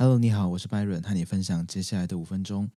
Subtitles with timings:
[0.00, 2.70] Hello，你好，我是 Byron，和你分享接下来的五分钟。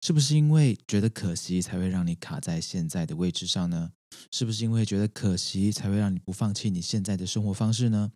[0.00, 3.90] 是不是因为觉得可惜，才会让你卡在现在的位置上呢？
[4.30, 8.12] 是不是因为觉得可惜，才会让你不放弃你现在的生活方式呢？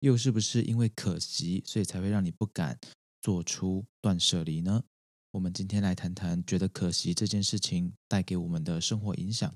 [0.00, 2.78] 又是不是因为可惜，所以才会让你不敢
[3.22, 4.84] 做出断舍离呢？
[5.30, 9.50] 我们今天来谈谈觉得可惜这件事情带给我们的生活影响。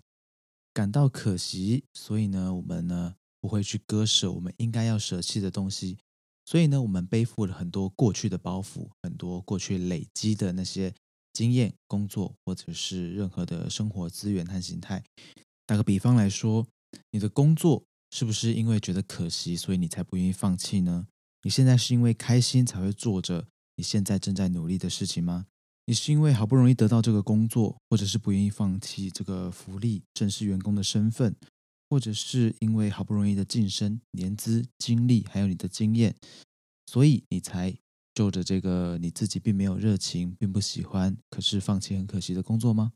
[0.72, 5.98] 感到可惜，所以呢，我们呢不会去割舍我们应该要舍弃的东西。
[6.46, 10.94] 所以呢，我们背负了很多过去的包袱，很多过去累积的那些
[11.32, 15.02] 经验、工作，或者是任何的生活资源和形态。
[15.66, 16.64] 打个比方来说，
[17.10, 21.08] 你的工作是不是因为觉得可惜，所以你才不愿意放弃呢？
[21.42, 25.46] 你现在是因为开心才会做着你现在正在努力的事情吗？
[25.86, 31.34] 你是因为好不容易得到这个工作，或者是不愿意放弃这个福利、正式员工的身份？
[31.88, 36.16] 或者是因为好不容易的晋升、年资、经历，还有你的经验，
[36.86, 37.76] 所以你才
[38.14, 42.92] 就着这个你自己并没有热情、并不喜欢，可是放弃很可惜的工作吗？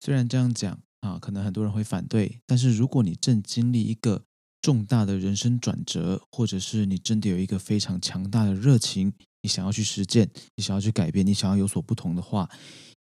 [0.00, 4.24] 虽然这样讲啊，可能很多人会反对，但是如果你正经历一个
[4.60, 12.50] 重大的人生转折，或者是你真的有一个非常强大的热情，你想要去实践，你想要去改变，你想要有所不同的话，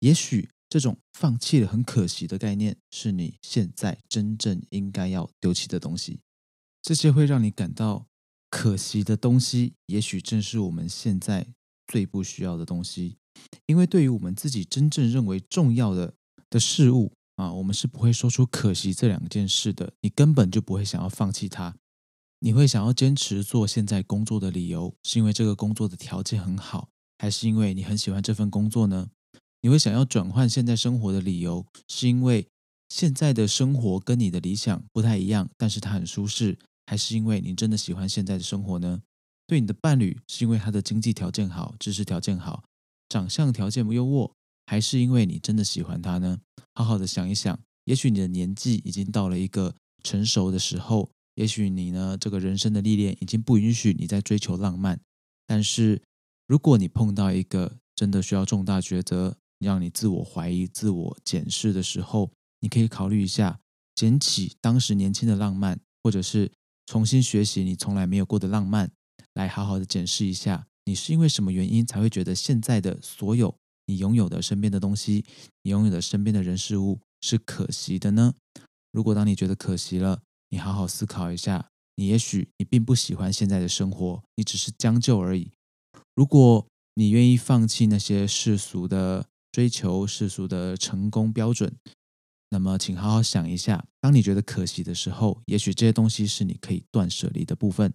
[0.01, 0.49] 也许。
[0.75, 6.19] 这种放弃了很可惜的概念，是你现在真正应该要丢弃的东西。
[6.83, 8.09] 这些会让你感到
[8.51, 11.47] 可惜的东西，也许正是我们现在
[11.87, 13.19] 最不需要的东西。
[13.67, 16.15] 因为对于我们自己真正认为重要的
[16.51, 19.93] 的事物啊，我们是不会说出可惜这两件事的。
[20.01, 21.77] 你根本就不会想要放弃它。
[22.41, 26.89] 你会想要坚持做现在工作的理由，是因为这个工作的条件很好，
[27.19, 29.11] 还是因为你很喜欢这份工作呢？
[29.65, 32.47] 你会想要转换现在生活的理由，是因为
[32.91, 39.01] 现在的生活跟你的理想不太一样，但是它很舒适，还是因为你真的喜欢现在的生活呢？
[39.47, 42.63] 对你的伴侣，是因为他的经济条件好、知识条件好、
[43.09, 44.31] 长相条件不优渥，
[44.67, 46.39] 还是因为你真的喜欢他呢？
[46.75, 55.01] 好好的想一想，也许你的年纪已经到了一个成熟的时候，也许你呢这个人生的历练已经不允许你在追求浪漫，
[55.47, 56.03] 但是
[56.47, 62.31] 如果你碰到一个真的需要重大抉择，让你自我怀疑、自我检视的时候，
[62.61, 63.59] 你可以考虑一下，
[63.97, 66.53] 捡起当时年轻的浪漫，或者是
[66.87, 68.93] 重新学习你从来没有过的浪漫，
[69.35, 73.55] 来好好的检视一下，你是因为什么原因才会觉得现在的所有
[73.87, 75.25] 你拥有的身边的东西，
[75.63, 78.35] 你拥有的身边的人事物是可惜的呢？
[78.93, 85.51] 如果当你觉得可惜了，你好好思考一下，你也许你并不喜欢现在的生活，你只是将就而已。
[86.15, 91.73] 如果你愿意放弃那些世俗的，追求世俗的成功标准，
[92.51, 97.95] 那么请好好想一下，当你觉得可惜的时候，也许这些东西是你可以断舍离的部分。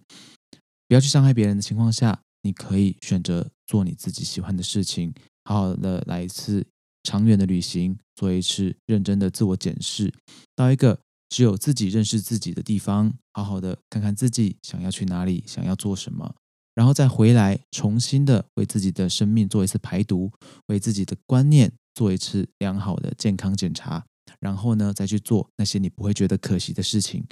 [0.88, 5.12] 不要去伤害别人的情况下，你可以选择做你自己喜欢的事情，
[5.44, 6.66] 好好的来一次
[7.02, 10.10] 长远的旅行，做一次认真的自我检视，
[10.56, 10.98] 到一个
[11.28, 16.34] 只有自己认识自己的地方，好好的看看自己想要去哪里，想要做什么。
[16.80, 20.32] 然后再回来，重新的为自己的生命做一次排毒，
[20.68, 24.02] 为自己的观念做一次良好的健康检查。
[24.38, 27.22] 然后呢，再去做那些你不会觉得可惜的事情。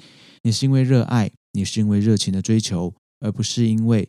[0.42, 4.06] 你是因为热爱，你是因为热情的追求，而不是因为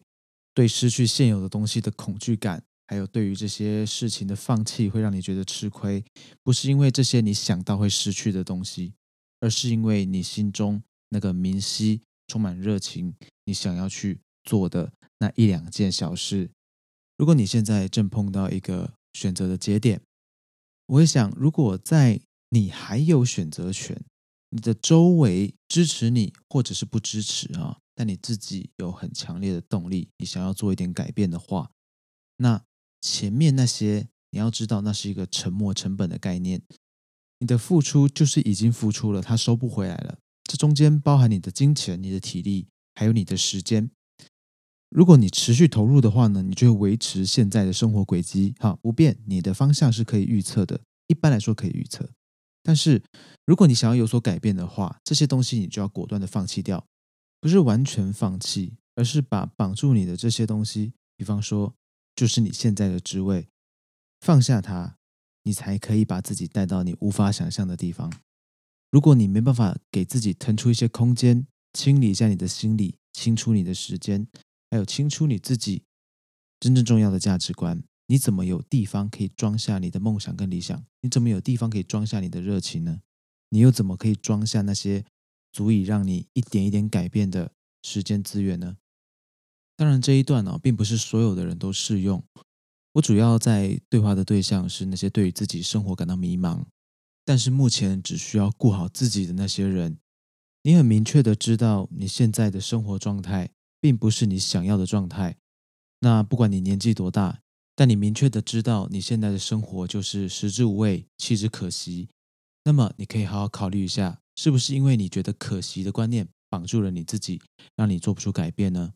[0.53, 6.03] 对失去现有的东西的恐惧感，还有对于这些事情的放弃会让你觉得吃亏。
[6.43, 8.91] 不是因为这些你想到会失去的东西，
[9.39, 13.13] 而是因为你心中那个明晰、充满热情，
[13.45, 14.93] 你想要去做的。
[15.19, 16.49] 那一两件小事，
[17.17, 20.01] 如果你现在正碰到一个选择的节点，
[20.85, 24.01] 我会想，如果在你还有选择权，
[24.49, 31.69] 你的周围支持你或者是不支持啊，但你自己有很强烈的动力，你想要做一点改变的话，
[32.37, 32.63] 那
[33.01, 36.61] 前面那些你要知道，那是一个沉没成本的概念，
[37.39, 40.17] 你的付出就是已经付出了，它收不回来了。
[40.45, 43.91] 这中间包含你的金钱、你的体力，还有你的时间。
[44.89, 49.17] 如果你持续投入的话呢，你就会维持现在的生活轨迹，哈，不变。
[49.25, 52.09] 你的方向是可以预测的，一般来说可以预测。
[52.63, 53.03] 但是，
[53.45, 56.85] 如果你想要有所改变的话，这些东西你就要果断的放弃掉，
[57.39, 61.75] 不是完全放弃，而是把绑住你的这些东西，比方说，
[62.15, 63.47] 就是你现在的职位，
[64.19, 64.97] 放下它，
[65.43, 68.11] 你才可以把自己带到你无法想象的地方。
[68.91, 74.27] 如果你没办法给自己腾出一些空间，清理一下你的心理，清出你的时间。
[74.69, 75.83] 还有清出你自己
[76.59, 80.85] 真正重要的价值观，你怎么有地方可以装下你的梦想跟理想？
[81.01, 83.01] 你怎么有地方可以装下你的热情呢？
[83.49, 85.05] 你又怎么可以装下那些
[85.51, 87.51] 足以让你一点一点改变的
[87.81, 88.77] 时间资源呢？
[89.75, 92.23] 当然，这一段呢，并不是所有的人都适用。
[92.93, 96.65] 我主要在对话的对象是那些对于自己生活感到迷茫，
[97.23, 99.99] 但是目前只需要顾好自己的那些人。
[100.63, 105.37] 你很明确的知道你现在的生活状态并不是你想要的状态。
[105.99, 107.41] 那不管你年纪多大，
[107.75, 112.09] 但你明确的知道你现在的生活就是食之无味，弃之可惜。
[112.65, 117.41] 那么你可以好好考虑一下，是不是因为你觉得可惜的观念绑住了你自己，
[117.75, 118.93] 让你做不出改变呢？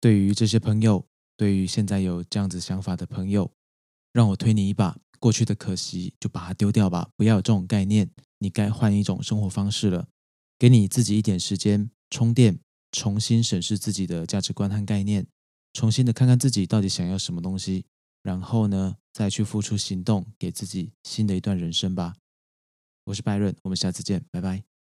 [0.00, 1.06] 对于这些朋友，
[1.36, 3.52] 对于现在有这样子想法的朋友，
[4.12, 8.10] 让我推你一把，过去的可惜就把它丢掉吧，不要有这种概念。
[8.38, 10.08] 你该换一种生活方式了。
[10.58, 12.58] 给你自己一点时间充电，
[12.92, 15.26] 重新审视自己的价值观和概念，
[15.72, 17.84] 重新的看看自己到底想要什么东西，
[18.22, 22.16] 然后呢，再去付出行动，给自己新的一段人生吧。
[23.04, 24.75] 我是拜润，我们下次见，拜拜。